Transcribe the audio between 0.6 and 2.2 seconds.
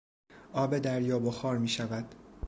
دریا بخار میشود.